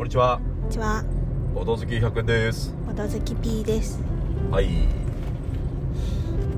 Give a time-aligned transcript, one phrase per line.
[0.00, 0.40] こんにちは。
[0.62, 1.04] こんにちは、
[1.54, 2.74] おどずき100円です。
[2.86, 4.00] ほどずき P です。
[4.50, 4.68] はい。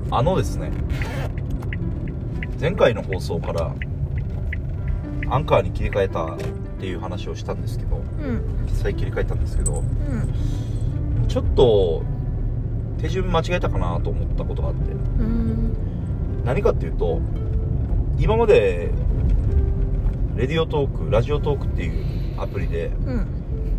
[0.09, 0.71] あのですね、
[2.57, 3.75] 前回の放送から、
[5.29, 6.37] アンカーに切り替えたっ
[6.79, 12.01] ていう話をしたんですけど、うん、実際切り替えたんですけど、うん、ちょっと、
[12.99, 15.75] 手順間違えたかなと思ったことがあって、うん、
[16.45, 17.19] 何かっていうと、
[18.17, 18.89] 今まで、
[20.37, 23.27] レディオトーク、ラジオトークっていうアプリでうん、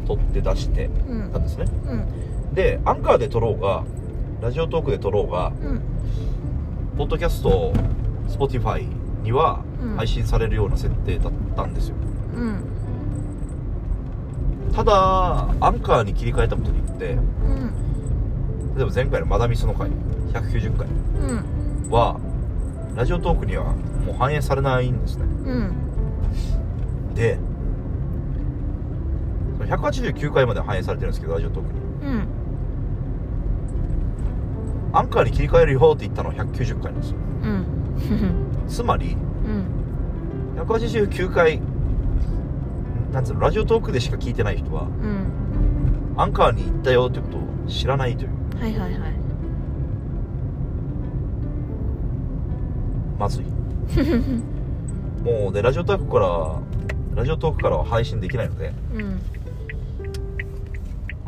[0.05, 1.31] 撮って出してうん。
[1.33, 1.67] たんですね。
[1.87, 1.95] う
[2.53, 3.85] ん、で、アンカーで撮ろうが、
[4.41, 5.81] ラジオトークで撮ろうが、うん、
[6.97, 7.73] ポッドキャスト、
[8.29, 8.87] Spotify
[9.23, 9.97] にはうん。
[9.97, 11.97] 配信されるような設定だったんですよ。
[12.35, 12.65] うん、
[14.75, 19.91] ただ、アンカーに切り替えたことによって、うん、例えば前回のマダミスの回、
[20.33, 22.19] 190回うん、は、
[22.97, 23.65] ラジオトークには
[24.07, 25.25] もう反映されないんですね。
[25.25, 25.53] う
[27.13, 27.39] ん、で、
[29.67, 31.81] 189回まで反映されてるんですけど、ラジオトークに。
[32.13, 32.27] うん、
[34.93, 37.17] アンカーに切り替えるよって言ったのは190回なんですよ。
[37.43, 37.65] うん、
[38.69, 39.17] つまり、
[40.57, 41.61] うん、189回、
[43.13, 48.31] なんつうの、ラジオトークでしか聞いてない人は、うん、アンカーに行ったよってことを知らないという。
[48.61, 49.15] はいはいはい。
[53.19, 53.45] まずい。
[55.25, 56.61] もう、で、ラジオトークから、
[57.15, 59.19] ラジオトークからは配信できないので、うん、の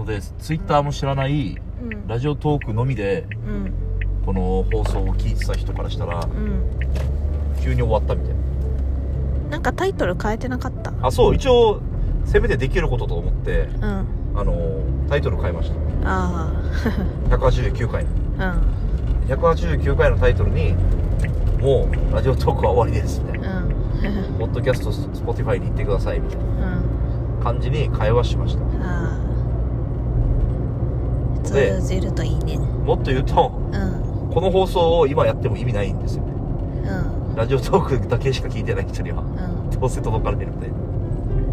[0.07, 3.73] で、ツイッターも知らない、うん、ラジオトークのみで、うん、
[4.25, 6.63] この放送を聞いてた人からしたら、うん。
[7.63, 8.41] 急に終わったみたいな。
[9.51, 10.93] なんかタイトル変えてなかった？
[11.03, 11.81] あ、そう、一応、
[12.25, 14.05] せめてできることと思って、うん、あ
[14.37, 14.55] あの、
[15.09, 15.77] タイトル変えました。
[16.05, 16.51] あ
[17.31, 20.75] 189 回うん、189回のタイトルに、
[21.61, 23.59] もう、 Radiotalk は終わりですみたいな。
[23.59, 23.69] うん、
[24.39, 26.45] ポッドキャスト、 Spotify に行ってくださいみたいな
[27.39, 28.63] うん、感じに会話しました。
[31.53, 31.61] ああ。
[31.61, 32.59] で通じるといいね。
[32.59, 36.33] もっと言うと、うん、この放送を今やっても意味ないんですよね。
[37.29, 39.81] うん、ラジオトークだけしか聞いてない人には、うん。
[39.81, 40.71] どうせ届かないので。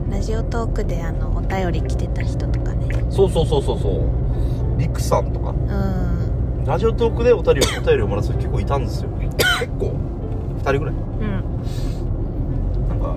[0.10, 4.02] ラジオトークであのお便り来てた人とかねそうそうそうそうそう。
[4.78, 6.14] リクさんとか、うん
[6.66, 9.10] ラジオトークでお便りお便りをもらう人結構いたんですよ。
[9.60, 9.94] 結構
[10.60, 13.16] ?2 人ぐらいうんなんか、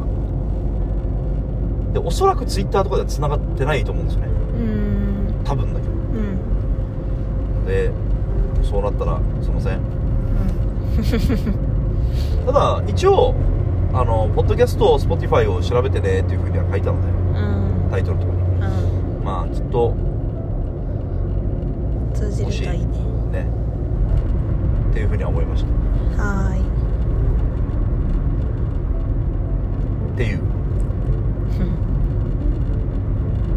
[1.93, 4.29] で、おそらくツイッターとかでは繋がってないと思うんですよね。
[4.59, 5.86] うん多分だけど。
[7.67, 7.91] うんで、
[8.63, 9.81] そうなったら、すいません。
[12.47, 13.35] ただ、一応、
[13.93, 18.39] あの、ポッドキャスト、 Spotify を調べてねっていうふうには書いたので、うんタイトルとかに。
[18.41, 18.43] う
[19.23, 19.95] んまあ、きっと、
[22.15, 22.87] 通じるといいね
[23.33, 23.47] ね、
[24.91, 25.65] っていうふうには思いまし
[26.17, 26.23] た。
[26.23, 26.63] はーいっ
[30.17, 30.41] ていう。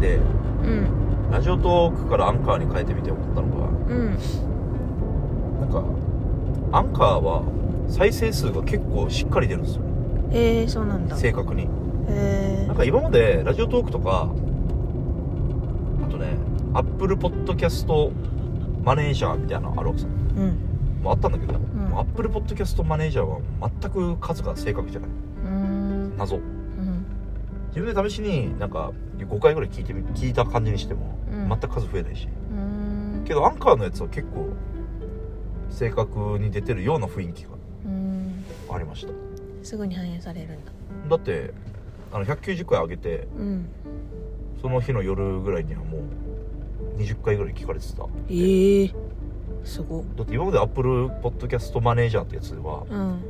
[0.00, 0.18] で、
[0.64, 0.66] う
[0.96, 0.99] ん
[1.30, 4.18] ラジオトークからアンカーに変えてみて思ったのが、うん
[5.60, 5.84] なんか、
[6.72, 7.42] アンカーは
[7.88, 9.82] 再生数が結構しっかり出るんですよ。
[10.32, 11.68] えー、そうなんだ正確に。
[12.08, 14.28] えなんか今までラジオトークとか、
[16.06, 16.36] あとね、
[16.74, 18.12] アップルポッドキャスト
[18.84, 20.06] マネージャーみたいなのあるわけさ。
[20.06, 20.70] ー、うん
[21.02, 21.58] もうあったんだけど、ん
[21.98, 23.40] アップルポッドキャストマネージャーは
[23.80, 25.10] 全く数が正確じゃない。
[25.46, 26.36] うん謎。
[26.36, 27.06] うん
[27.68, 31.19] 自分で試しになんか5回ぐらい聞いてみ、聞いた感じにしても、うん
[31.50, 32.28] 全く数増えないし。
[32.52, 34.48] うんけどアンカーのやつは結構、
[35.70, 37.50] 正確に出てるような雰囲気が
[37.86, 39.12] うんありました。
[39.62, 40.72] すぐに反映されるんだ
[41.08, 41.52] だって、
[42.12, 43.66] あの、190回上げて、うん
[44.60, 48.04] その日の夜ぐらいにはもう、20回ぐらい聞かれてた。
[48.28, 48.94] えー、
[49.64, 53.22] すごだって今までアップルポッドキャストマネージャーってやつでは、うん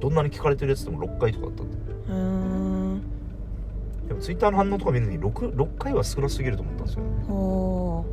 [0.00, 1.76] どんなに聞かれてるやつでも6回とかだったんで。
[2.08, 2.73] うーん
[4.08, 7.10] でもツイッターの反応とか見るに 6, 6回は少なすぎると思ったんですよね。
[7.28, 8.04] おー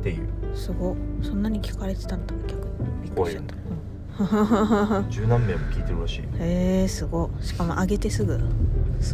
[0.00, 0.28] っていう。
[0.54, 2.68] すごそんなに聞かれてたんだ逆に
[3.02, 6.24] びっくりしちゃった、十何名も聞いてるらしい。
[6.24, 8.40] うん、へえすごしかも上げてすぐ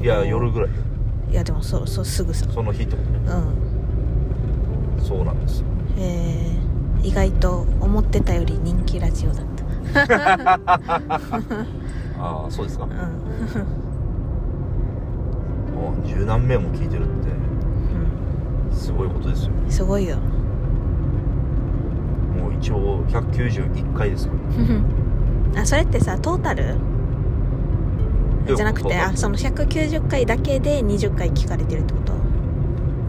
[0.01, 0.71] いや、夜ぐらい。
[1.31, 3.19] いやでもそうそうすぐさその日ってことね。
[3.27, 5.67] うんそうなんですよ。
[5.99, 6.03] へ
[7.03, 9.63] え意外と思ってたより人気ラジオだった
[12.19, 12.85] ああ、そうですか。
[12.85, 13.82] うん
[15.83, 17.13] もう十何名も聞いてるって、
[18.77, 19.51] すごいことですよ。
[19.65, 20.17] うんすごいよ。
[20.17, 20.23] も
[22.51, 24.33] う一応191回ですよ。
[25.57, 26.77] あそれってさトータル？
[28.57, 32.13] じゃなくてあその190回だけで20回聞かれてるってこと？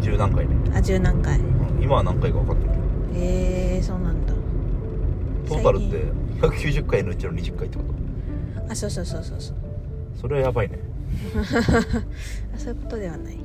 [0.01, 0.55] 十何回ね。
[0.75, 1.39] あ十何回。
[1.39, 1.43] うん
[1.83, 2.75] 今は何回か分かってるけ
[3.19, 3.25] ど。
[3.25, 4.33] へえそうなんだ。
[5.47, 6.05] トータルって
[6.41, 7.83] 190回のうちの20回ってこ
[8.65, 8.71] と？
[8.71, 9.57] あそうそうそうそうそう。
[10.15, 10.79] それはやばいね
[12.55, 13.35] あそういうことではない。
[13.35, 13.41] うん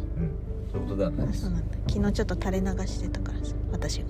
[0.70, 1.46] そういうことではないです。
[1.46, 1.76] あそうなんだ。
[1.88, 4.06] 昨日ちょっと垂れ流してたからさ私が。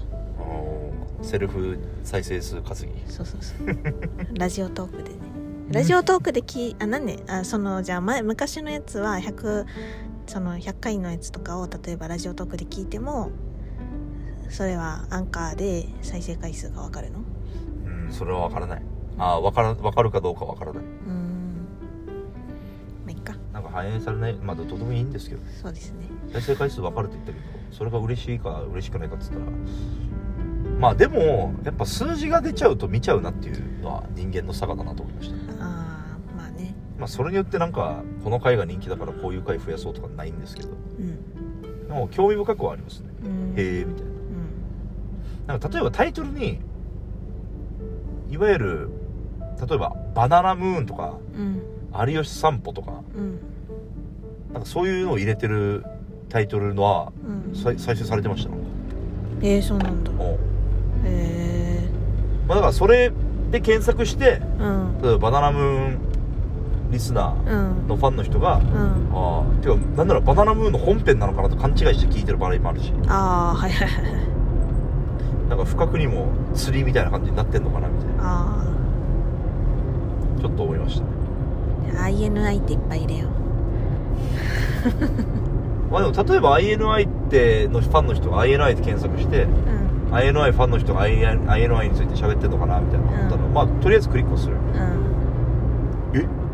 [1.23, 2.99] セルフ再生数稼ぎ。
[3.13, 3.67] そうそうそう。
[4.39, 5.17] ラジオトークでね。
[5.71, 7.19] ラジオトークできあなんで？
[7.29, 9.67] あそのじゃあ前昔のやつは100
[10.27, 13.31] その100回のやつとかを例えばラジオトークで聞いても
[14.49, 17.19] それはアンカーで再生回数がわかるの？
[17.87, 18.83] うんそれは分からない。
[19.19, 20.83] あ分から分かるかどうか分からない。
[20.83, 21.28] うーん
[23.69, 25.43] か反映されないまあどうでもいいんですけど。
[25.63, 26.07] そうですね。
[26.33, 29.45] 再生回数分かるって言ったけどそれが嬉しいか嬉しくないかっつったら。
[30.79, 35.37] まあでもやっぱ数字が出ちゃうと見ちゃうなっていうのは人間の差がだなと思いました。
[35.37, 36.75] ねああまあね。
[36.99, 40.69] まあそれによってなんかこの回が人気だからこういう回増やそうとかないんですけど。
[40.71, 41.87] うん。
[41.89, 43.09] でも興味深くはありますね。
[43.25, 43.55] うん。
[43.57, 44.13] へえみたいうん。
[45.47, 46.61] ななんか例えばタイトルに
[48.31, 48.91] いわゆる
[49.67, 51.63] 例えば「バナナムーン」とかうん
[52.13, 53.41] 「有吉散歩」とかうん
[54.53, 55.85] なんかそういうのを入れてる
[56.29, 57.55] タイトルのはうん。
[57.57, 58.53] 再再生されてました？
[59.43, 60.11] えー、そうなんだ。
[60.11, 60.15] へ
[61.05, 61.89] え
[62.47, 63.13] まあだからそれ
[63.51, 64.99] で検索してうん。
[65.03, 65.99] 例えばバナナムーン
[66.91, 67.89] リスナーうん。
[67.89, 69.11] のファンの人が、うん。
[69.13, 72.93] ああてかなんならバナナムーンの本編なのかなと勘違いして聞いてる場合もあるし。
[73.07, 74.05] ああはいはいはい。
[74.05, 74.29] はい
[75.49, 78.15] なんか不覚にも釣りみたいな感じになってんのかなみたいな。
[78.21, 78.65] あ
[80.39, 81.09] ちょっと思いましたね。
[81.99, 83.29] あ INI っていっぱい入れよ
[85.91, 93.53] まあでも例えば INI ってのファンの人が INI で検索してううん INI ファンの人が IN INI について喋ってんのかなみたいなのあったら、うん。
[93.53, 94.57] まあとりあえずクリックをする。
[94.57, 94.61] うん。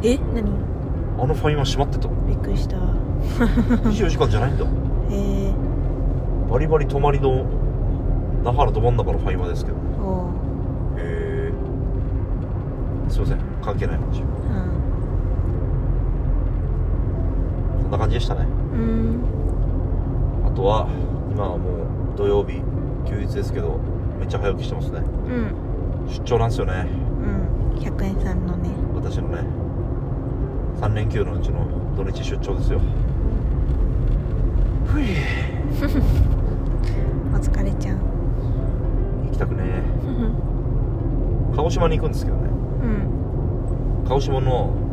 [0.02, 0.14] え？
[0.14, 0.18] え？
[0.34, 0.50] 何？
[1.16, 2.76] あのファインは閉まってたびっくりした。
[2.76, 4.64] 24時間じゃないんだ。
[4.64, 5.54] へえ
[6.50, 7.44] バリバリ泊まりの
[8.42, 9.76] 那覇のど真ん中のファイマですけど。
[10.98, 11.52] へえ
[13.08, 13.38] すいません。
[13.62, 14.20] 関係ない話。
[14.20, 14.24] うん
[17.82, 18.42] そんな感じでしたね。
[18.42, 19.20] うん。
[20.46, 20.88] あとは
[21.30, 22.60] 今はもう土曜日
[23.08, 23.78] 休日ですけど
[24.18, 24.98] めっちゃ早起きしてますね。
[24.98, 25.02] う
[26.06, 26.08] ん。
[26.08, 26.86] 出張なんですよね。
[27.74, 27.78] うん。
[27.78, 28.70] 100円さんのね。
[28.94, 29.44] 私のね。
[30.80, 32.80] 3連休のうちの土日出張ですよ。
[34.86, 35.04] ふい。
[37.32, 37.98] お疲れちゃん。
[39.26, 39.62] 行きたくね
[40.06, 42.50] うん鹿児島に行くんですけどね。
[42.82, 42.86] う
[44.04, 44.04] ん。
[44.08, 44.83] 鹿児島の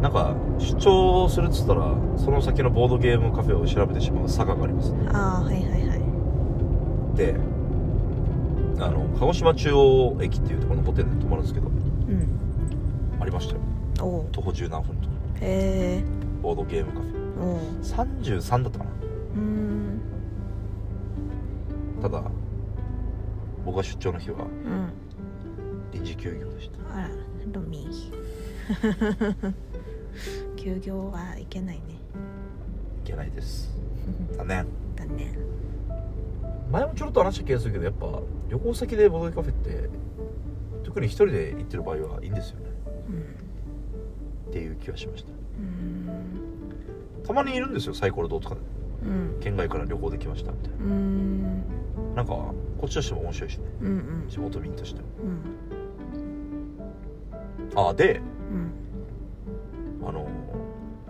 [0.00, 5.08] なんか出張するっつったらその先のボードゲームカフェを調べてしまう坂がありますね。
[5.12, 5.94] ああはいはいは
[7.14, 7.16] い。
[7.16, 7.34] で
[8.82, 12.26] あの鹿児島中央駅っていうところのホテルで泊まるんですけどうん。
[13.20, 13.60] ありましたよ。
[14.32, 15.14] 徒歩十何分とか。
[15.42, 16.04] へえ
[16.42, 17.10] ボードゲームカフェ。
[17.42, 17.58] おう。
[18.40, 18.90] 33だったかな。
[19.36, 20.00] うん。
[22.00, 22.22] ただ
[23.66, 24.92] 僕が出張の日はうん。
[25.92, 26.96] 臨時休業でした。
[26.96, 27.10] あら
[27.52, 29.52] ロミー
[30.60, 31.82] 休業はいけないね。
[33.02, 33.74] いけないです。
[34.36, 34.66] 残念。
[34.94, 35.38] だね
[36.70, 39.88] 前もちょろっと話した気がするけどやっぱ旅行先でボードカフェって
[40.82, 42.66] 特に一人で行ってる場合はいいんですよね。
[43.08, 43.24] うん
[44.50, 45.30] っていう気がしました。
[45.30, 47.24] うん。
[47.24, 48.60] たまにいるんですよサイコロ堂とかで。
[49.02, 49.40] うん。
[49.40, 51.42] 県外から旅行で来ましたみたいうん。
[52.14, 52.54] ななんかこ
[52.84, 53.64] っちとしても面白いしね。
[53.80, 53.92] うんう
[54.26, 54.28] ん。
[54.28, 55.06] 地元民としても。
[57.74, 57.88] うん。
[57.88, 58.20] あで
[58.52, 58.79] うん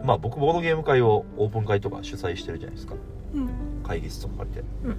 [0.04, 2.94] まあ僕ボードゲーム会をオープン会とか主催してるじゃないですか。
[3.34, 3.48] うん
[3.82, 4.96] 会議室とか借りて、うん。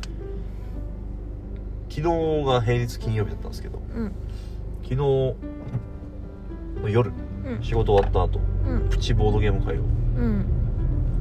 [1.90, 2.02] 昨
[2.42, 3.80] 日が平日金曜日だったんですけど。
[3.96, 4.12] うん。
[4.84, 5.36] 昨日の
[6.90, 7.12] 夜
[7.46, 7.64] うん。
[7.64, 8.90] 仕事終わった後うん。
[8.90, 10.46] プチボードゲーム会をうん。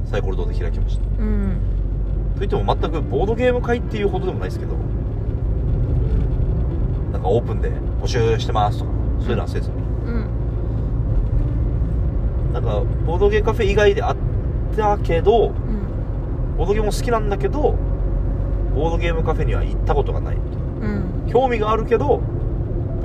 [0.05, 1.03] サイコロ堂で開きました。
[1.21, 1.57] うん。
[2.37, 4.73] といっても全くボードゲーム会っていうほどでもないですけど
[7.13, 7.69] なんかオープンで
[8.01, 9.75] 募集してますとかそういうのはせずに。
[9.75, 9.90] うん
[12.53, 14.15] なんかボードゲームカフェ以外であっ
[14.75, 15.55] たけどうん
[16.57, 17.75] ボードゲームも好きなんだけど
[18.75, 21.29] ボードゲームカフェには行ったことがないうん。
[21.31, 22.21] 興味があるけど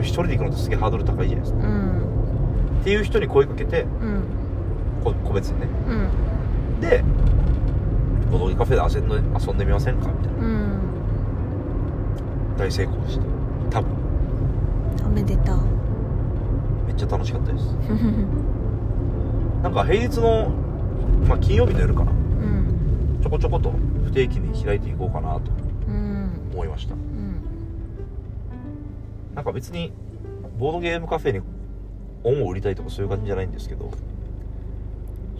[0.00, 1.58] 一人で行くのってすげえハードル高いじゃないですか。
[1.66, 2.00] うん。
[2.80, 4.22] っていう人に声かけてうん。
[5.04, 5.68] こ個別にね。
[5.88, 5.94] う
[6.78, 6.80] ん。
[6.80, 7.02] で
[8.30, 9.14] ボードゲームカフェで遊んで
[9.46, 10.08] 遊んでみませんか？
[10.08, 10.46] みたいな。
[10.46, 10.70] うん。
[12.58, 13.24] 大成功して。
[13.70, 13.90] 多分。
[15.06, 15.58] おめでとう。
[16.86, 17.64] めっちゃ楽しかったです
[19.66, 20.49] なんか平日の、
[21.26, 22.12] まあ、金曜日の夜かな。
[22.12, 23.18] うん。
[23.20, 23.73] ちょこちょこと
[24.04, 25.50] 不定期に開いていこうかなと
[25.88, 26.30] うん。
[26.52, 26.94] 思いました。
[26.94, 27.42] うん。
[29.35, 29.92] なんか別に
[30.56, 31.40] ボードゲームカフェに
[32.23, 33.90] 恩を売りたいとかそういう感じじゃないんですけど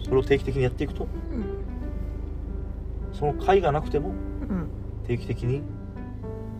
[0.03, 1.07] それを定期的にやっていくとう
[1.37, 3.15] ん。
[3.17, 4.67] その会がなくてもうん。
[5.07, 5.61] 定期的に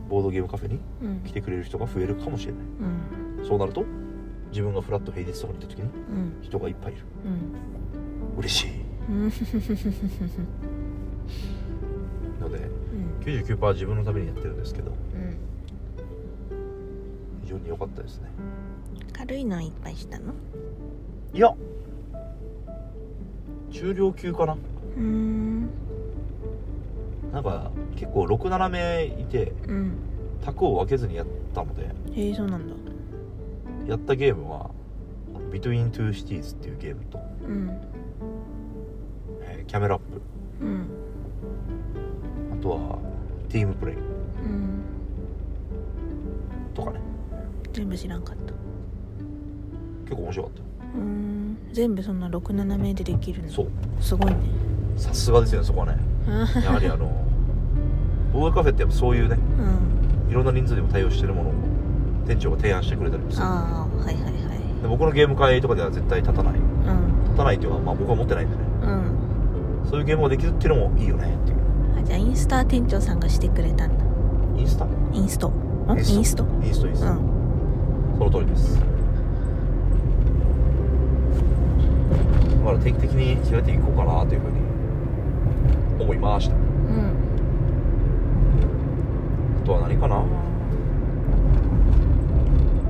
[0.07, 1.19] ボードゲームカフェにうん。
[1.25, 2.61] 来てくれる人が増えるかもしれない。
[3.41, 3.45] うん。
[3.45, 3.83] そうなると
[4.49, 6.41] 自分がフラッと平日とかに行った時にうん。
[6.41, 7.01] 人がいっぱいいる。
[7.25, 7.29] う
[8.35, 8.39] ん。
[8.39, 8.71] 嬉しい。
[9.09, 9.23] うん。
[12.41, 12.61] のでう
[12.97, 13.23] ん。
[13.23, 15.37] 99%自分のためにやってるんですけどうん。
[17.43, 18.29] 非常に良かったですね。
[19.13, 20.33] 軽いのいっぱいしたの？
[21.33, 21.53] いや。
[23.71, 24.57] 中量級かな。
[25.01, 25.69] ん。
[27.33, 29.93] なんか結構67名いてうん。
[30.43, 31.89] 卓を分けずにやったので。
[32.13, 32.73] へえそうなんだ
[33.87, 34.69] やったゲームは
[35.51, 37.69] 「Between Two Cities」っていうゲームとうん
[39.41, 40.21] 「えーキャメラップ。
[40.61, 40.85] うん」
[42.53, 42.99] あとは
[43.49, 43.95] 「ティームプレイ。
[43.95, 44.01] うん」
[46.73, 46.99] とかね。
[47.73, 48.53] 全部知らんかった。
[50.05, 50.59] 結構面白かった。
[50.59, 50.65] よ
[50.95, 51.57] うーん。
[51.73, 53.49] 全部そんな67名でできるの？
[53.49, 53.67] そう。
[54.01, 54.37] すごいね。
[54.97, 55.97] さすがですよねそこはね。
[56.27, 56.63] うん。
[56.63, 57.09] やはりあの
[58.33, 59.37] ボードカフェってやっぱそういうね
[60.27, 60.31] うん。
[60.31, 61.53] いろんな人数にも対応してるものを
[62.27, 63.45] 店長が提案してくれたりもする。
[63.45, 64.33] ああはいはいはい。
[64.81, 66.53] で僕のゲーム会とかでは絶対立たない。
[66.55, 67.23] うん。
[67.23, 68.61] 立たないっていうかまあ僕は持ってないんでね。
[68.83, 69.87] うん。
[69.89, 71.57] そういうゲームができるっていうのもいいよねっていう。
[71.99, 74.03] あじゃあインスタ店長さんがしてくれたんだ。
[74.57, 74.87] インスタ？
[75.13, 75.49] インスト？
[75.49, 75.53] ん？
[75.97, 76.45] インスト？
[76.63, 77.17] インストインスト、うん。
[78.17, 78.79] その通りです。
[78.79, 78.81] だ
[82.65, 86.55] から定期的に開いていこうかなというふうに思いました。
[86.55, 86.61] うん。
[89.63, 90.23] あとは何かな？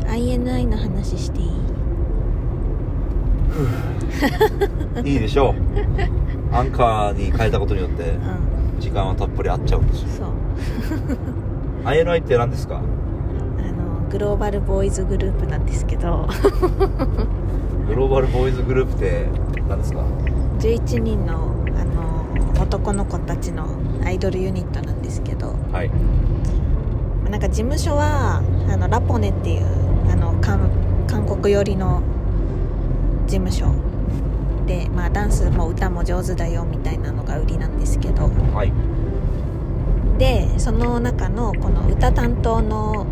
[0.07, 1.43] INI の話してい
[5.05, 5.13] い？
[5.13, 5.55] いいでしょう。
[6.55, 8.79] アンカーに変えたことによってうん。
[8.79, 10.07] 時間はたっぷりあっちゃうんですよ。
[10.09, 10.29] そう。
[11.85, 12.77] INI って何ですか？
[12.77, 16.27] あのグローバルボーイズグループなんですけど。
[17.87, 19.27] グローバルボーイズグループって
[19.67, 20.03] 何ですか
[20.59, 22.25] ？11人のあの
[22.61, 23.67] 男の子たちの
[24.03, 25.55] アイドルユニットなんですけど。
[25.71, 25.91] はい。
[27.29, 29.65] なんか事務所はあのラポネっていう
[31.27, 32.01] 国寄りの
[33.27, 33.67] 事務所。
[34.65, 38.29] で、まあ、ダンスも歌も上手だよみたいなのが売りなんですけど。
[38.53, 38.71] はい。
[40.17, 43.05] でその中のこの歌担当の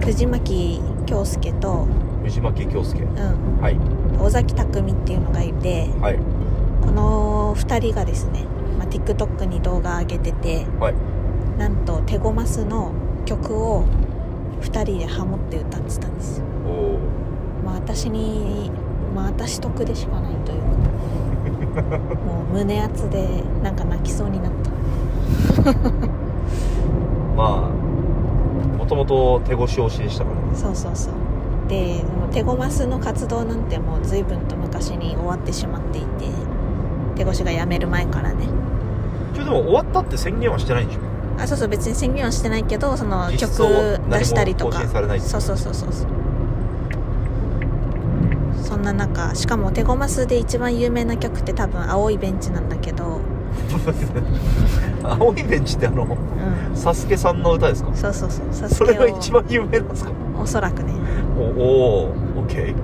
[0.00, 1.86] 藤巻京介と、
[2.22, 3.02] 藤巻京介。
[3.02, 3.78] うん、はい。
[4.20, 6.18] 尾崎匠っていうのがいてはい。
[6.80, 8.44] この2人がですね、
[8.78, 10.94] まあ、TikTok に動画上げててはい。
[11.58, 12.92] なんとテゴマスの
[13.24, 13.84] 曲を
[14.60, 16.44] 2人でハモって歌ってたんですよ
[17.64, 18.70] まあ私に
[19.14, 20.64] まあ私得でしかないというか。
[22.24, 23.26] もう胸熱で
[23.62, 24.70] なんか泣きそうになった。
[27.36, 27.70] まあ
[28.78, 30.36] もともと手越し推しでしたから。
[30.36, 31.12] ねそうそうそう。
[31.68, 36.06] でもうテゴマスの活動なんてもう随分と昔に終わってしまっていて
[37.16, 38.46] 手越しが辞める前からね。
[39.34, 41.00] 一応でも終わったって宣言はしてないんでしょ？
[41.42, 41.68] あそうそう。
[41.68, 44.78] 別に宣言はしてないけどその実曲出したりとか。
[45.18, 46.08] そうそうそうそうそう
[48.74, 53.20] そんな中しかもテゴマスで一番有名な曲って多分「青いベンチ」なんだけど。
[55.04, 56.76] 青いベンチってあのうん。
[56.76, 57.90] サスケさんの歌ですか？
[57.94, 58.46] そうそうそう。
[58.50, 60.10] サそスケをれが一番有名なんですか？
[60.42, 60.92] おそらくね。
[61.38, 62.74] おおーオッケ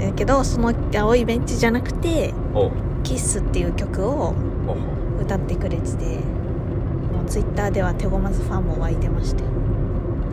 [0.00, 2.70] ーだけどその「青いベンチ」じゃなくてお
[3.02, 4.34] 「キッス」っていう曲を
[4.68, 4.76] お。
[5.20, 9.50] 歌ってくれててもうツイッターではテゴマスファンも湧いてましたよ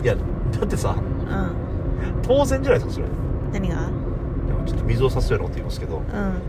[0.03, 0.19] いやだ
[0.63, 2.21] ってさうん。
[2.21, 3.05] 当然じゃないですかそれ。
[3.51, 3.89] 何が？
[4.47, 6.41] でもちょっと水を差すようなこと言いますけどうん。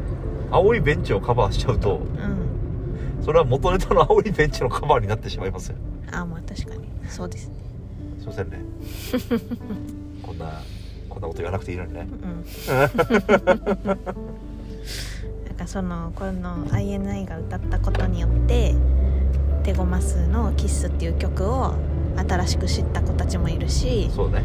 [0.51, 3.25] 青いベンチをカバーしちゃうとうん。
[3.25, 5.77] それは元ネタの青いベンチのカバーになってしまいますよ。
[6.13, 6.89] あまあ確かに。
[7.09, 7.55] そうですね。
[8.19, 8.59] すいませんね。
[10.23, 10.63] こんな
[11.09, 12.07] こんなこと言わなくていいのにね。
[12.11, 12.45] うん。
[12.77, 12.89] なん
[15.57, 18.75] かそのこの INI が歌ったことによって
[19.65, 21.75] テゴマスの「キッス」っていう曲を
[22.17, 24.45] 新しく知った子たちもいるしそうね。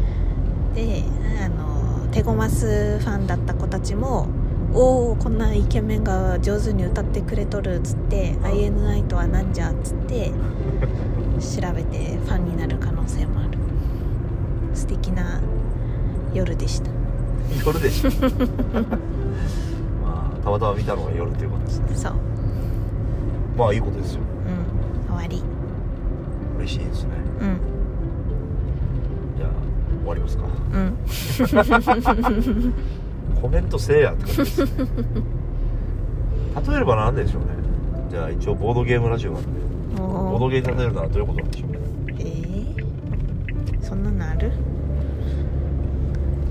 [0.74, 1.04] で
[1.44, 1.81] あの
[2.12, 4.28] テゴマスファンだった子たちも
[4.74, 10.30] 「おおこんなイケメンが上手に歌ってくれとる」っつって「INI とはなんじゃ」っつって
[11.40, 13.58] 調べてファンになる可能性もある。
[14.74, 15.40] 素敵な
[16.32, 16.90] 夜でした。
[17.66, 18.10] 夜でしょ
[20.02, 21.86] まあたまたま見たのが夜ということですね。
[21.94, 22.12] そう。
[23.56, 25.42] まあいいことですようん終わり
[26.58, 27.58] 嬉しいですねうん
[29.36, 29.50] じゃあ
[30.00, 30.96] 終わりますかうん
[33.40, 34.86] コメントせえやって感じですね
[36.68, 37.48] 例えれば何でしょうね。
[38.10, 39.48] じゃあ一応ボードゲームラジオなんで。
[39.96, 41.78] ボードゲームに例えるならどういうことなんでしょうね。
[42.18, 44.52] えー、そんなのある？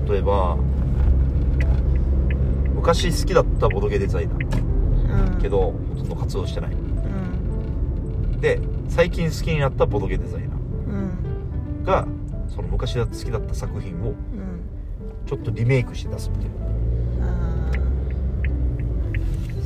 [0.08, 0.56] 例えば
[2.74, 5.34] 昔好きだったボードゲーデザイナー。
[5.34, 5.40] うん。
[5.40, 6.72] けどほとんど活動してない。
[6.72, 6.74] う
[8.36, 8.40] ん。
[8.40, 11.10] で最近好きになったボードゲーデザイナうん。
[11.84, 12.08] ーが
[12.48, 14.31] その昔好きだった作品をうん
[15.26, 16.52] ちょっとリメイクして出すみたいな。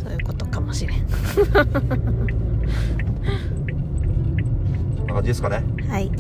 [0.02, 1.06] そういうことかももしれん。
[1.08, 1.14] そ
[5.04, 5.62] んな感じですかね。
[5.88, 6.10] はい。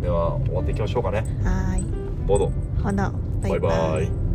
[0.00, 1.18] では終わっていきましょうかね。
[1.44, 1.84] はーい。
[2.26, 2.52] ボード。
[2.82, 3.12] ほど。
[3.42, 3.60] バイバイ。
[3.60, 4.25] バイバイ